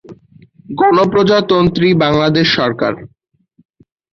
[0.79, 2.93] গণপ্রজাতন্ত্রী বাংলাদেশ সরকার।